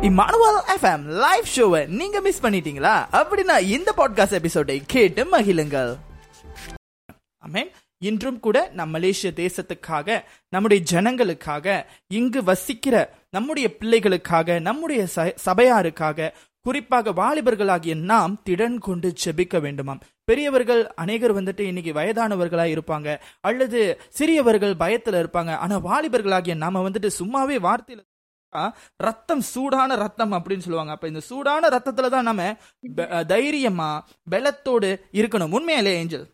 [0.00, 3.06] Emmanuel FM live ஷோவை நீங்க miss பண்ணிட்டீங்களா?
[3.12, 5.96] அப்படின்னா இந்த பாட்காஸ்ட் எபிசோடை கேட்டு மகிழுங்கள்.
[7.38, 16.32] ஆமென் இன்றும் கூட நம் மலேசிய தேசத்துக்காக நம்முடைய ஜனங்களுக்காக இங்கு வசிக்கிற நம்முடைய பிள்ளைகளுக்காக நம்முடைய ச- சபையாருக்காக
[16.60, 20.00] குறிப்பாக வாலிபர்களாகிய நாம் திடன் கொண்டு ஜெபிக்க வேண்டுமாம்.
[20.24, 23.18] பெரியவர்கள் அநேகர் வந்துட்டு இன்னைக்கு வயதானவர்களா இருப்பாங்க.
[23.40, 25.54] அல்லது சிறியவர்கள் பயத்துல இருப்பாங்க.
[25.54, 28.04] ஆனா வாலிபர்களாகிய நாம வந்துட்டு சும்மாவே வார்த்தையில
[28.96, 30.92] ரத்தம் சூடான ரத்தம் அப்படின்னு சொல்லுவாங்க.
[30.92, 32.42] அப்ப இந்த சூடான ரத்தத்துல தான் நம்ம
[33.26, 33.90] தைரியமா
[34.30, 35.54] பலத்தோடு இருக்கணும்.
[35.58, 36.26] உண்மையிலே ஏஞ்சல்.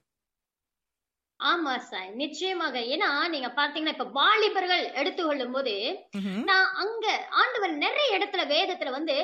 [1.51, 2.11] ஆமா சார்.
[2.21, 2.77] நிச்சயமாக.
[2.95, 5.75] ஏன்னா நீங்க பாத்தீங்கன்னா இப்ப வாலிபர்கள் எடுத்துக்கொள்ளும் போது
[6.49, 7.07] நான் அங்க
[7.41, 9.17] ஆண்டவர் நிறைய இடத்துல வேதத்துல வந்து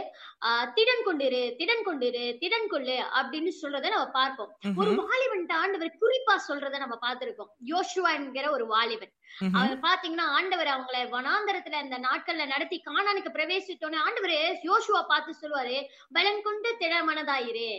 [0.76, 4.50] திடன் கொண்டிரு திடன் கொண்டிரு திடன் கொள்ளு அப்படின்னு சொல்றத நம்ம பார்ப்போம்.
[4.80, 7.50] ஒரு வாலிபன் ஆண்டவர் குறிப்பா சொல்றத நம்ம பார்த்திருக்கோம்.
[7.72, 9.12] யோசுவா என்கிற ஒரு வாலிபன்.
[9.60, 14.34] அவர் பாத்தீங்கன்னா ஆண்டவர் அவங்கள வனாந்தரத்துல இந்த நாட்கள்ல நடத்தி கானானுக்கு பிரவேசித்தோன்னே ஆண்டவர்
[14.70, 15.78] யோசுவா பார்த்து சொல்லுவாரு
[16.16, 17.70] பலன் கொண்டு திடமனதாயிரு.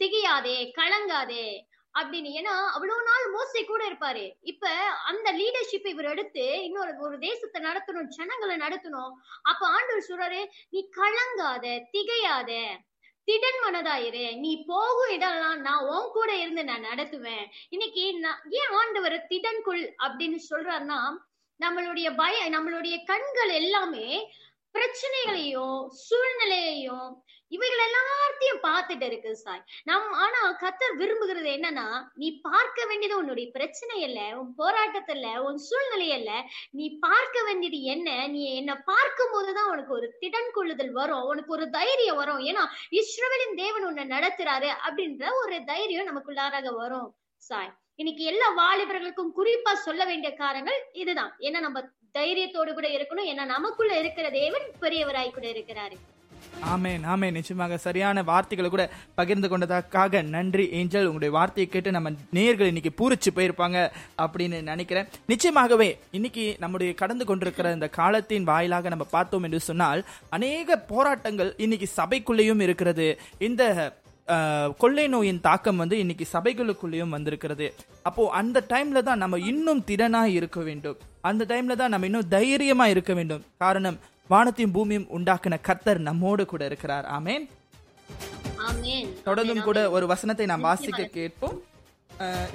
[0.00, 1.46] திகையாதே கலங்காதே.
[1.98, 2.30] அப்படின்னு.
[2.38, 4.24] ஏன்னா அவ்வளவு நாள் மோசை கூட இருப்பாரு.
[4.40, 4.68] இப்ப
[5.10, 9.12] அந்த லீடர்ஷிப் இவர் எடுத்து இன்னொரு ஒரு தேசத்தை நடத்தணும் ஜனங்களை நடத்தணும்.
[9.42, 12.52] அப்ப ஆண்டவர் சொல்றாரு நீ கலங்காத திகையாத
[13.28, 14.26] திடன் மனதாயிரு.
[14.38, 17.46] நீ போகும் இதெல்லாம் நான் உன் கூட இருந்து நான் நடத்துவேன்.
[17.68, 21.00] இன்னைக்கு நான் ஏன் ஆண்டவர் திடன்குள் அப்படின்னு சொல்றாருன்னா
[21.60, 24.08] நம்மளுடைய பய நம்மளுடைய கண்கள் எல்லாமே
[24.74, 27.10] பிரச்சனைகளையும் சூழ்நிலையையும்
[27.50, 29.62] இவைகள் எல்லாத்தையும் பார்த்துட்டு இருக்கு சாய்.
[29.84, 36.08] நம் ஆனா கத்தர் விரும்புகிறது என்னன்னா நீ பார்க்க வேண்டியது உன்னுடைய பிரச்சனை இல்ல உன் போராட்டத்துல உன் சூழ்நிலை
[36.18, 36.30] இல்ல
[36.70, 38.08] நீ பார்க்க வேண்டியது என்ன?
[38.26, 42.40] நீ என்ன பார்க்கும் போதுதான் உனக்கு ஒரு திடன் கொள்ளுதல் வரும் உனக்கு ஒரு தைரியம் வரும்.
[42.40, 42.64] ஏன்னா
[43.00, 47.08] இஸ்ரவேலின் தேவன் உன்னை நடத்துறாரு அப்படின்ற ஒரு தைரியம் நமக்குள்ளாராக வரும்
[47.42, 47.72] சாய்.
[47.94, 51.32] இன்னைக்கு எல்லா வாலிபர்களுக்கும் குறிப்பா சொல்ல வேண்டிய காரணங்கள் இதுதான்.
[51.40, 51.80] ஏன்னா நம்ம
[52.12, 53.30] தைரியத்தோடு கூட இருக்கணும்.
[53.32, 55.96] ஏன்னா நமக்குள்ள இருக்கிற தேவன் பெரியவராய் கூட இருக்கிறாரு.
[56.72, 58.84] ஆமென் நாமே நிச்சயமாக சரியான வார்த்தைகளை கூட
[59.18, 61.08] பகிர்ந்து கொண்டதற்காக நன்றி ஏஞ்சல்.
[61.08, 63.78] உங்களுடைய வார்த்தையை கேட்டு நம்ம நேர்கள் இன்னைக்கு பூரிச்சு போயிருப்பாங்க
[64.24, 65.10] அப்படின்னு நினைக்கிறேன்.
[65.32, 70.02] நிச்சயமாகவே இன்னைக்கு நம்முடைய கடந்து கொண்டிருக்கிற இந்த காலத்தின் வாயிலாக நம்ம பார்த்தோம் என்று சொன்னால்
[70.38, 73.08] அநேக போராட்டங்கள் இன்னைக்கு சபைக்குள்ளேயும் இருக்கிறது.
[73.48, 73.62] இந்த
[74.82, 77.66] கொள்ளை நோயின் தாக்கம் வந்து இன்னைக்கு சபைகளுக்குள்ளேயும் வந்திருக்கிறது.
[78.08, 80.98] அப்போ அந்த டைம்ல தான் நம்ம இன்னும் திறனா இருக்க வேண்டும்.
[81.28, 83.44] அந்த டைம்ல தான் நம்ம இன்னும் தைரியமா இருக்க வேண்டும்.
[83.64, 83.98] காரணம்
[84.32, 87.06] வானத்தையும் பூமியும் உண்டாக்கின கர்த்தர் நம்மோடு கூட இருக்கிறார்.
[87.16, 87.46] ஆமென்.
[89.26, 91.56] தொடர்ந்தும் கூட ஒரு வசனத்தை நாம் வாசிக்க கேட்போம்.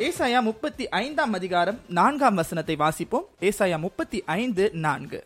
[0.07, 3.25] ஏசாயா முப்பத்தி ஐந்தாம் அதிகாரம் நான்காம் வசனத்தை வாசிப்போம்.
[3.49, 5.21] ஏசாயா முப்பத்தி ஐந்து நான்கு.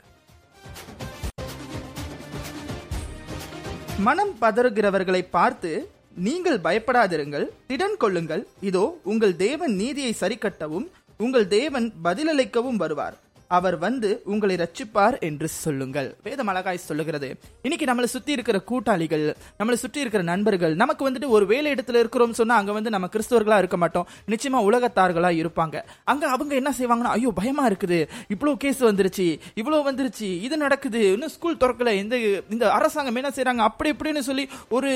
[4.08, 5.72] மனம் பதறுகிறவர்களை பார்த்து
[6.28, 8.46] நீங்கள் பயப்படாதிருங்கள் திடன் கொள்ளுங்கள்.
[8.70, 10.88] இதோ உங்கள் தேவன் நீதியை சரிக்கட்டவும்
[11.26, 13.18] உங்கள் தேவன் பதிலளிக்கவும் வருவார்.
[13.48, 16.16] அவர் வந்து உங்களை ரட்சிப்பார் என்று சொல்லுங்கள்.
[16.24, 17.28] வேதம் அழகாய் சொல்லுகிறது
[17.62, 22.34] இன்னைக்கு நம்மளை சுத்தி இருக்கிற கூட்டாளிகள் நம்மளை சுற்றி இருக்கிற நண்பர்கள் நமக்கு வந்துட்டு ஒரு வேலை இடத்துல இருக்கிறோம்
[22.34, 24.08] சொன்னா அங்க வந்து நம்ம கிறிஸ்தவர்களா இருக்க மாட்டோம்.
[24.28, 25.84] நிச்சயமா உலகத்தார்களா இருப்பாங்க.
[26.04, 28.08] அங்க அவங்க என்ன செய்வாங்கன்னா ஐயோ பயமா இருக்குது.
[28.28, 29.40] இவ்வளவு கேஸ் வந்துருச்சு.
[29.56, 30.30] இவ்வளவு வந்துருச்சு.
[30.48, 31.12] இது நடக்குது.
[31.12, 31.92] இன்னும் ஸ்கூல் திறக்கல.
[31.92, 32.18] இந்த
[32.50, 34.92] இந்த அரசாங்கம் என்ன செய்யறாங்க அப்படி இப்படின்னு சொல்லி ஒரு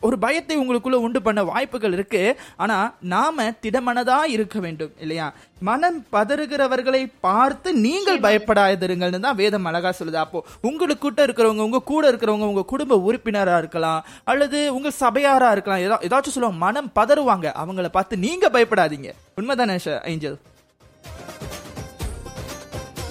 [0.00, 2.36] ஒரு பயத்தை உங்களுக்குள்ள உண்டு பண்ண வாய்ப்புகள் இருக்கு.
[2.56, 5.32] ஆனா நாம திடமனதா இருக்க வேண்டும் இல்லையா?
[5.60, 10.18] மனம் பதறுகிறவர்களை பார்த்து நீங்கள் பயப்படாதிருங்கள்னு தான் வேதம் அழகா சொல்லுது.
[10.24, 10.38] அப்போ
[10.70, 14.00] உங்களுக்கிட்ட இருக்கிறவங்க உங்க கூட இருக்கிறவங்க உங்க குடும்ப உறுப்பினரா இருக்கலாம்
[14.32, 17.46] அல்லது உங்க சபையாரா இருக்கலாம் ஏதா ஏதாச்சும் சொல்லுவாங்க மனம் பதறுவாங்க.
[17.64, 19.10] அவங்கள பார்த்து நீங்க பயப்படாதீங்க.
[19.40, 19.76] உண்மைதானே
[20.12, 20.38] ஏஞ்சல்?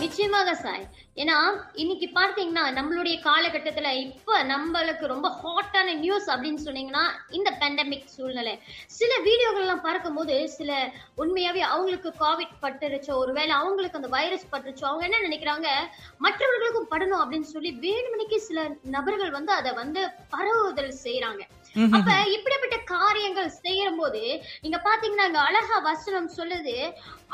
[0.02, 0.84] நிச்சயமாக சாய்.
[1.18, 1.36] ஏன்னா
[1.74, 8.54] இன்னைக்கு பார்த்தீங்கன்னா நம்மளுடைய காலகட்டத்துல இப்ப நம்மளுக்கு ரொம்ப ஹாட்டான நியூஸ் அப்படின்னு சொன்னீங்கன்னா இந்த பேண்டமிக் சூழ்நிலை.
[8.88, 10.72] சில வீடியோகள் எல்லாம் பார்க்கும்போது சில
[11.18, 15.68] உண்மையாவே அவங்களுக்கு கோவிட் பட்டுருச்சோ ஒருவேளை அவங்களுக்கு அந்த வைரஸ் பட்டுருச்சோ அவங்க என்ன நினைக்கிறாங்க?
[16.20, 21.44] மற்றவர்களுக்கும் படணும் அப்படின்னு சொல்லி வேணுமணிக்கு சில நபர்கள் வந்து அதை வந்து பரவுதல் செய்யறாங்க
[21.96, 24.24] அப்ப இப்படிப்பட்ட காரியங்கள் செய்யும் போது
[24.62, 26.78] நீங்க பாத்தீங்கன்னா அழகா வசனம் சொல்லுது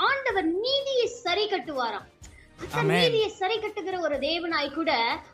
[0.08, 2.08] ஆண்டவர் நீதியை சரி கட்டுவாராம்.
[2.92, 4.92] நீதியை சரி கட்டுகிற ஒரு தேவனாய் கூட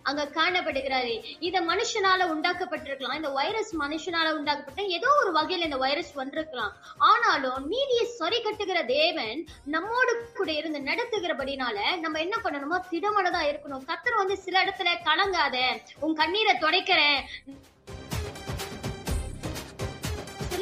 [0.10, 1.14] அங்க காணப்படுகிறாரு.
[1.48, 3.20] இத மனுஷனால உண்டாக்கப்பட்டிருக்கலாம்.
[3.20, 6.74] இந்த வைரஸ் மனுஷனால உண்டாக்கப்பட்ட ஏதோ ஒரு வகையில இந்த வைரஸ் வந்திருக்கலாம்.
[7.12, 9.40] ஆனாலும் நீதியை சரி கட்டுகிற தேவன்
[9.76, 13.88] நம்மோடு கூட இருந்து நடத்துகிறபடினால நம்ம என்ன பண்ணணுமோ திடமனதா இருக்கணும்.
[13.92, 15.58] கர்த்தர் வந்து சில இடத்துல கலங்காத
[16.00, 17.22] உன் கண்ணீரை துடைக்கிறேன்.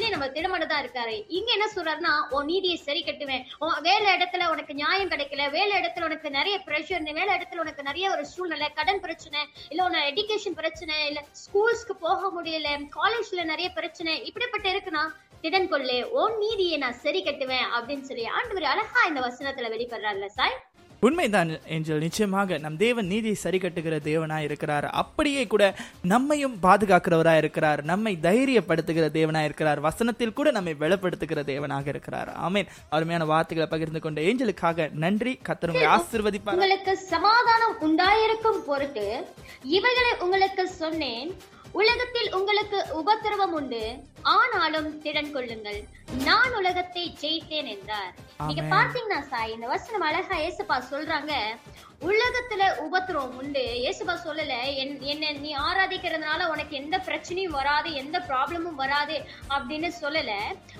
[0.08, 1.16] சொல்லி நம்ம திடமனதா இருக்காரு.
[1.38, 3.44] இங்க என்ன சொல்றாருன்னா உன் நீதியை சரி கட்டுவேன்.
[3.80, 5.42] வேலை இடத்துல உனக்கு நியாயம் கிடைக்கல.
[5.50, 10.02] வேலை இடத்துல உனக்கு நிறைய ப்ரெஷர் வேலை இடத்துல உனக்கு நிறைய ஒரு சூழ்நிலை கடன் பிரச்சனை இல்ல உன
[10.10, 15.04] எஜுகேஷன் பிரச்சனை இல்ல ஸ்கூல்ஸ்க்கு போக முடியல காலேஜ்ல நிறைய பிரச்சனை இப்படிப்பட்ட இருக்குன்னா
[15.42, 17.68] திடன் கொள்ளே உன் நீதியை நான் சரி கட்டுவேன்.
[17.76, 20.56] அப்படின்னு சொல்லி ஆண்டு ஒரு அழகா இந்த வசனத்துல வெளிப்படுறாருல சாய்.
[21.00, 21.98] உண்மைதான் ஏஞ்சல்.
[21.98, 24.84] நிச்சயமாக நம் தேவன் நீதியை சரி கட்டுகிற தேவனாய் இருக்கிறார்.
[24.84, 27.84] அப்படியே கூட நம்மையும் பாதுகாக்கிறவராய் இருக்கிறார்.
[27.84, 29.80] நம்மை தைரியப்படுத்துகிற தேவனாய் இருக்கிறார்.
[29.80, 32.36] வசனத்தில் கூட நம்மை வெளிப்படுத்துகிற தேவனாக இருக்கிறார்.
[32.48, 32.66] ஆமேன்.
[32.88, 35.40] அருமையான வார்த்தைகளை பகிர்ந்து கொண்ட ஏஞ்சலுக்காக நன்றி.
[35.48, 36.50] கத்தருங்களை ஆசிர்வதிப்பார்?
[36.50, 39.26] உங்களுக்கு சமாதானம் உண்டாயிருக்கும் பொருட்டு
[39.62, 41.34] இவைகளை உங்களுக்கு சொன்னேன்.
[41.72, 43.96] உலகத்தில் உங்களுக்கு உபத்திரவம் உண்டு.
[44.22, 45.84] ஆனாலும் திடன் கொள்ளுங்கள்.
[46.24, 48.14] நான் உலகத்தை ஜெயித்தேன் என்றார்.
[48.38, 48.62] நீங்க.
[48.62, 51.32] பாத்தீங்கன்னா சாய் இந்த வசனம் அழகா ஏசப்பா சொல்றாங்க.
[52.00, 53.60] உலகத்துல உபத்திரவம் உண்டு.
[53.60, 60.32] ஏசப்பா சொல்லல என்- என்ன நீ ஆராதிக்கிறதுனால உனக்கு எந்த பிரச்சனையும் வராது எந்த ப்ராப்ளமும் வராது அப்படின்னு சொல்லல.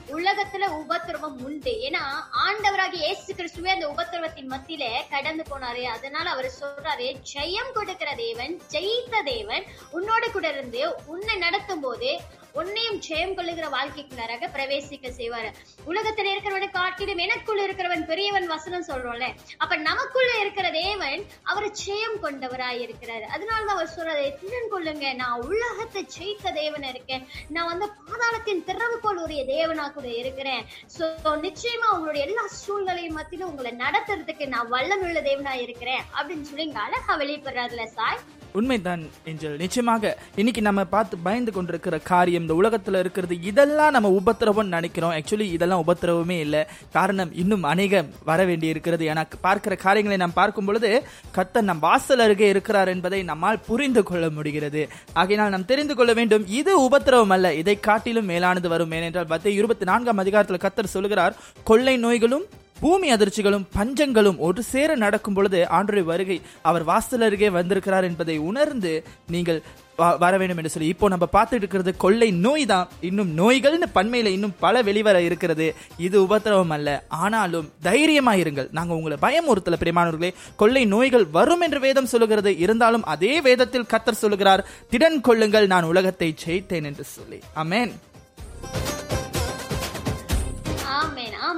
[0.09, 1.71] உலகத்துல உபத்திரவம் உண்டு.
[1.71, 2.05] ஏன்னா
[2.47, 5.83] ஆண்டவராகிய இயேசு கிறிஸ்துவே அந்த உபத்திரவத்தின் மத்தியில கடந்து போனாரு.
[5.83, 12.21] அதனால அவர் சொல்றாரு ஜெயம் கொடுக்கிற தேவன் ஜெயித்த தேவன் உன்னோட கூட இருந்து உன்னை நடத்தும் போது
[12.61, 15.51] உன்னையும் ஜெயம் கொள்ளுகிற வாழ்க்கைக்குள்ளாராக பிரவேசிக்க செய்வாரு.
[15.91, 19.29] உலகத்துல இருக்கிறவனை காட்டிலும் எனக்குள்ள இருக்கிறவன் பெரியவன் வசனம் சொல்றோம்ல
[19.63, 23.25] அப்ப நமக்குள்ள இருக்கிற தேவன் அவர் ஜெயம் கொண்டவராய் இருக்கிறாரு.
[23.35, 25.07] அதனாலதான் அவர் சொல்றது எத்தனை கொள்ளுங்க.
[25.23, 27.25] நான் உலகத்தை ஜெயித்த தேவன் இருக்கேன்.
[27.57, 30.65] நான் வந்து பாதாளத்தின் திறவுகோள் உரிய தேவனா கூட இருக்கிறேன்.
[30.97, 31.07] சோ
[31.47, 37.15] நிச்சயமா உங்களுடைய எல்லா சூழ்நிலையும் மத்தியிலும் உங்களை நடத்துறதுக்கு நான் வல்லமுள்ள தேவனா இருக்கிறேன் அப்படின்னு சொல்லி இங்க அழகா
[37.23, 38.21] வெளிப்படுறாருல சாய்.
[38.53, 39.57] உண்மைதான் ஏஞ்சல்.
[39.57, 45.13] நிச்சயமாக இன்னைக்கு நம்ம பார்த்து பயந்து கொண்டிருக்கிற காரியம் இந்த உலகத்தில் இருக்கிறது இதெல்லாம் நம்ம உபத்திரவம் நினைக்கிறோம்.
[45.13, 46.65] ஆக்சுவலி இதெல்லாம் உபத்திரவமே இல்லை.
[46.93, 49.05] காரணம் இன்னும் அநேகம் வர வேண்டி இருக்கிறது.
[49.05, 51.03] எனக்கு பார்க்கிற காரியங்களை நாம் பார்க்கும் பொழுது
[51.37, 54.89] கத்தர் நம் வாசல் அருகே இருக்கிறார் என்பதை நம்மால் புரிந்து கொள்ள முடிகிறது.
[55.13, 57.55] ஆகையினால் நாம் தெரிந்து கொள்ள வேண்டும் இது உபத்திரவம் அல்ல.
[57.55, 58.91] இதை காட்டிலும் மேலானது வரும்.
[58.91, 62.47] ஏனென்றால் மத்திய இருபத்தி நான்காம் அதிகாரத்தில் கத்தர் சொல்கிறார் கொள்ளை நோய்களும்
[62.81, 69.05] பூமி அதிர்ச்சிகளும் பஞ்சங்களும் ஒரு சேர நடக்கும் பொழுது ஆண்டோடைய வருகை அவர் வாசல் அருகே வந்திருக்கிறார் என்பதை உணர்ந்து
[69.29, 69.63] நீங்கள்
[69.99, 74.25] வ- வர வேண்டும் என்று சொல்லி இப்போ நம்ம பார்த்துட்டு இருக்கிறது கொள்ளை நோய் தான் இன்னும் நோய்கள்னு பண்மையில
[74.27, 75.75] இன்னும் பல வெளிவர இருக்கிறது.
[75.99, 77.05] இது உபத்திரவம் அல்ல.
[77.09, 78.69] ஆனாலும் தைரியமா இருங்கள்.
[78.73, 80.35] நாங்க உங்களை பயமுறுத்தல பிரியமானவர்களே.
[80.57, 82.59] கொள்ளை நோய்கள் வரும் என்று வேதம் சொல்லுகிறது.
[82.59, 87.41] இருந்தாலும் அதே வேதத்தில் கத்தர் சொல்லுகிறார் திடன் கொள்ளுங்கள் நான் உலகத்தை ஜெயித்தேன் என்று சொல்லி.
[87.57, 87.93] அமேன்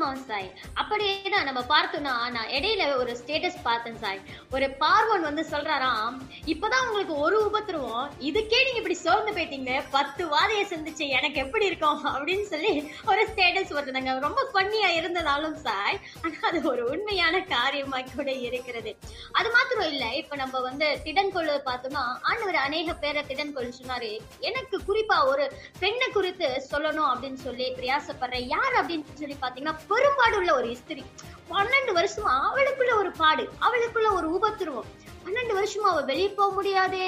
[0.03, 4.21] ஆமாம் சாய் அப்படியேதான் நம்ம பார்த்தோம்னா நான் இடையில ஒரு ஸ்டேட்டஸ் பார்த்தேன் சாய்
[4.51, 6.15] ஒரு பார்வன் வந்து சொல்றாராம்
[6.47, 12.01] இப்பதான் உங்களுக்கு ஒரு உபத்திரவம் இதுக்கே நீங்க இப்படி சோர்ந்து போயிட்டீங்க பத்து வாதையை சந்திச்சு எனக்கு எப்படி இருக்கும்?
[12.07, 12.73] அப்படின்னு சொல்லி
[13.07, 14.15] ஒரு ஸ்டேட்டஸ் வருதுங்க.
[14.21, 18.97] ரொம்ப பண்ணியா இருந்ததாலும் சாய் ஆனா அது ஒரு உண்மையான காரியமா கூட இருக்கிறது.
[19.33, 24.11] அது மாத்திரம் இல்ல இப்ப நம்ம வந்து திடன்கொள்ளு பார்த்தோம்னா ஆண்டவர் அநேக பேரை திடன் கொள்ள சொன்னாரு.
[24.41, 30.53] எனக்கு குறிப்பா ஒரு பெண்ணை குறித்து சொல்லணும் அப்படின்னு சொல்லி பிரயாசப்படுற யார் அப்படின்னு சொல்லி பாத்தீங்கன்னா பெரும்பாடு உள்ள
[30.61, 31.05] ஒரு இஸ்திரி
[31.53, 34.91] பன்னெண்டு வருஷமா அவளுக்குள்ள ஒரு பாடு அவளுக்குள்ள ஒரு உபத்துருவம்
[35.27, 37.03] பன்னெண்டு வருஷமா அவ வெளியே போக முடியாது.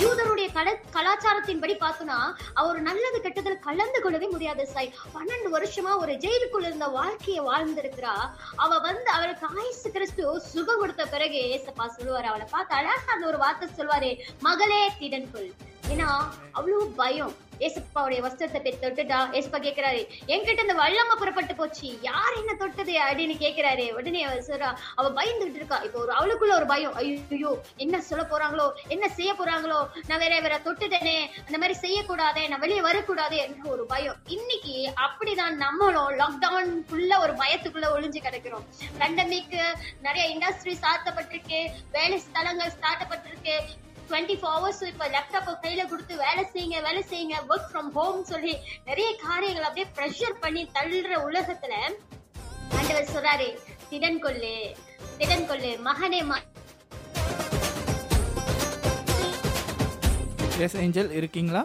[0.00, 2.16] யூதருடைய கல கலாச்சாரத்தின்படி பார்த்தோம்னா
[2.60, 4.90] அவர் நல்லது கெட்டதில் கலந்து கொள்ளவே முடியாது சாய்.
[5.14, 8.14] பன்னெண்டு வருஷமா ஒரு ஜெயிலுக்குள்ள இருந்த வாழ்க்கையை வாழ்ந்திருக்கிறா.
[8.64, 12.28] அவ வந்து அவளுக்கு ஆயுசு கிறிஸ்து சுகம் கொடுத்த பிறகு ஏசப்பா சொல்லுவாரு.
[12.32, 14.10] அவளை பார்த்து அழகா அந்த ஒரு வார்த்தை சொல்வாரு
[14.48, 15.50] மகளே திடன் கொள்
[15.92, 16.08] ஏன்னா
[16.58, 17.34] அவ்வளவு பயம்.
[17.58, 22.00] ஏசப்பாவுடைய வஸ்திரத்தை போய் தொட்டுட்டா ஏசப்பா கேக்குறாரு என்கிட்ட இந்த வல்லம புறப்பட்டு போச்சு.
[22.00, 22.92] யார் என்ன தொட்டது?
[22.92, 23.90] அப்படின்னு கேக்குறாரு.
[23.90, 25.76] உடனே சொல்றா அவ பயந்துகிட்டு இருக்கா.
[25.76, 26.94] இப்போ ஒரு அவளுக்குள்ள ஒரு பயம்.
[26.94, 28.70] ஐயோ என்ன சொல்ல போறாங்களோ?
[28.88, 29.88] என்ன செய்ய போறாங்களோ?
[30.06, 31.16] நான் வேற வேற தொட்டுட்டேனே.
[31.46, 32.48] அந்த மாதிரி செய்யக்கூடாதே.
[32.48, 33.36] நான் வெளியே வரக்கூடாது.
[33.36, 34.16] என்ற ஒரு பயம்.
[34.26, 38.66] இன்னைக்கு அப்படிதான் நம்மளும் லாக்டவுன் ஃபுல்லா ஒரு பயத்துக்குள்ள ஒளிஞ்சு கிடக்கிறோம்.
[38.98, 39.56] பேண்டமிக்
[40.02, 41.60] நிறைய இண்டஸ்ட்ரி சாத்தப்பட்டிருக்கு.
[41.92, 43.56] வேலை ஸ்தலங்கள் ஸ்டார்ட்டப்பட்டிருக்கு
[44.06, 48.52] டுவெண்ட்டி ஃபோர் ஹவர்ஸ் இப்ப லேப்டாப் கையில கொடுத்து வேலை செய்யுங்க வேலை செய்யுங்க ஒர்க் ஃப்ரம் ஹோம் சொல்லி
[48.88, 51.74] நிறைய காரியங்கள் அப்படியே ப்ரெஷர் பண்ணி தள்ளுற உலகத்துல
[52.72, 53.48] ஆண்டவர் சொல்றாரு
[53.90, 54.54] திடன் கொள்ளு
[55.18, 56.20] திடன் கொள்ளு மகனே
[60.64, 61.62] எஸ் ஏஞ்சல் இருக்கீங்களா?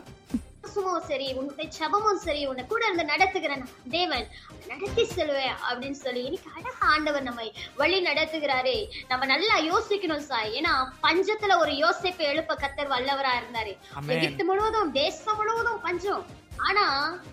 [0.64, 4.26] விசுவாசமும் சரி உன்னுடைய ஜபமும் சரி உன்னை கூட இருந்து நடத்துகிற நான் தேவன்
[4.72, 8.76] நடத்தி செல்வேன் அப்படின்னு சொல்லி இன்னைக்கு அழகா ஆண்டவர் நம்மை வழி நடத்துகிறாரே.
[9.08, 10.54] நம்ம நல்லா யோசிக்கணும் சாய்.
[10.60, 10.74] ஏன்னா
[11.04, 13.74] பஞ்சத்துல ஒரு யோசிப்பை எழுப்ப கத்தர் வல்லவரா இருந்தாரு.
[14.08, 16.26] எகிப்து முழுவதும் தேசம் முழுவதும் பஞ்சம்.
[16.68, 16.84] ஆனா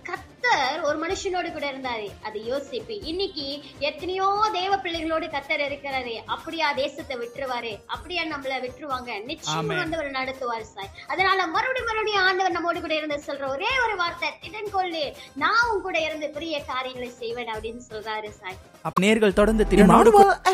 [0.09, 2.95] கத்தர் ஒரு மனுஷனோடு கூட இருந்தாரு அது யோசிப்பு.
[3.03, 9.25] இன்னைக்கு எத்தனையோ தேவ பிள்ளைகளோடு கத்தர் இருக்கிறாரு அப்படியா தேசத்தை விட்டுருவாரு அப்படியா நம்மள விட்டுருவாங்க?
[9.25, 10.91] நிச்சயம் ஆண்டவர் நடத்துவார் சார்.
[11.07, 15.81] அதனால மறுபடியும் மறுபடியும் ஆண்டவர் நம்மோடு கூட இருந்து சொல்ற ஒரே ஒரு வார்த்தை திடன் கொள்ளு நான் உன்
[15.81, 18.57] கூட இருந்து பெரிய காரியங்களை செய்வேன் அப்படின்னு சொல்றாரு சார்.
[19.01, 19.65] நேர்கள் தொடர்ந்து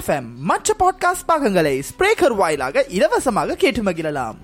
[0.01, 4.41] எஃப்எம் மற்ற பாட்காஸ்ட் பாகங்களை ஸ்பிரேக்கர் வாயிலாக இலவசமாக கேட்டு மகிழலாம்.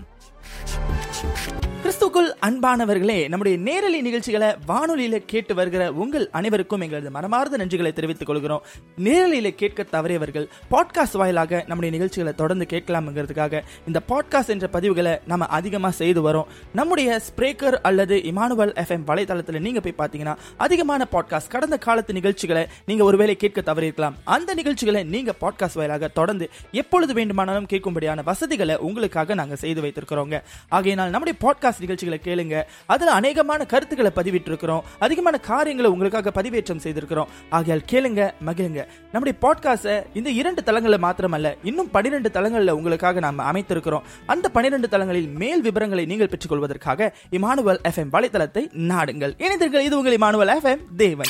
[1.85, 8.63] கிறிஸ்துக்குள் அன்பானவர்களே நம்முடைய நேரலை நிகழ்ச்சிகளை வானொலியில கேட்டு வருகிற உங்கள் அனைவருக்கும் எங்களது மனமார்ந்த நன்றிகளை தெரிவித்துக் கொள்கிறோம்.
[8.99, 15.95] நேரலையில கேட்க தவறியவர்கள் பாட்காஸ்ட் வாயிலாக நம்முடைய நிகழ்ச்சிகளை தொடர்ந்து கேட்கலாம்ங்கிறதுக்காக இந்த பாட்காஸ்ட் என்ற பதிவுகளை நம்ம அதிகமாக
[15.95, 16.45] செய்து வரோம்.
[16.73, 23.05] நம்முடைய ஸ்பிரேக்கர் அல்லது இமானுவல் எஃப்எம் வலைதளத்தில் நீங்க போய் பார்த்தீங்கன்னா அதிகமான பாட்காஸ்ட் கடந்த காலத்து நிகழ்ச்சிகளை நீங்க
[23.05, 24.13] ஒருவேளை கேட்க தவறியிருக்கலாம்.
[24.25, 30.43] அந்த நிகழ்ச்சிகளை நீங்க பாட்காஸ்ட் வாயிலாக தொடர்ந்து எப்பொழுது வேண்டுமானாலும் கேட்கும்படியான வசதிகளை உங்களுக்காக நாங்கள் செய்து வைத்திருக்கிறோங்க.
[30.69, 36.85] ஆகையினால் நம்முடைய பாட்காஸ்ட் பாட்காஸ்ட் நிகழ்ச்சிகளை கேளுங்க அதுல அநேகமான கருத்துக்களை பதிவிட்டு இருக்கிறோம் அதிகமான காரியங்களை உங்களுக்காக பதிவேற்றம்
[36.85, 43.47] செய்திருக்கிறோம் ஆகையால் கேளுங்க மகிழுங்க நம்முடைய பாட்காஸ்டை இந்த இரண்டு தளங்களில் மாத்திரமல்ல இன்னும் பனிரெண்டு தளங்களில் உங்களுக்காக நாம்
[43.47, 49.81] அமைத்திருக்கிறோம் அந்த பனிரெண்டு தளங்களில் மேல் விவரங்களை நீங்கள் பெற்றுக் கொள்வதற்காக இமானுவல் எஃப் எம் வலைத்தளத்தை நாடுங்கள் இணைந்தீர்கள்
[49.81, 51.27] இது உங்கள் இமானுவல் எஃப் எம் தேவன்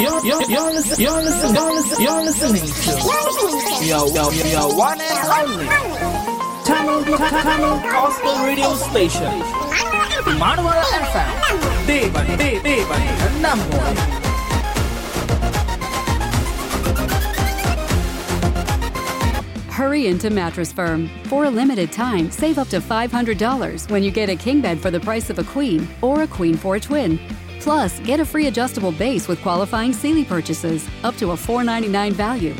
[0.00, 0.20] You're,
[11.86, 12.22] Devan,
[19.68, 21.10] Hurry into Mattress Firm.
[21.24, 24.90] For a limited time, save up to $500 when you get a king bed for
[24.90, 27.18] the price of a queen or a queen for a twin.
[27.60, 32.54] Plus, get a free adjustable base with qualifying Sealy purchases up to a 499 value.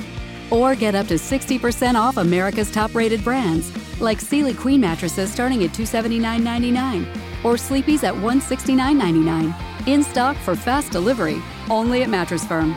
[0.50, 5.64] Or get up to 60% off America's top rated brands like Sealy Queen mattresses starting
[5.64, 9.54] at $279.99 or Sleepy's at $169.99.
[9.86, 11.40] In stock for fast delivery,
[11.70, 12.74] only at Mattress Firm.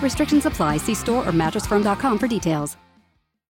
[0.00, 0.78] Restrictions apply.
[0.78, 2.76] See store or mattressfirm.com for details.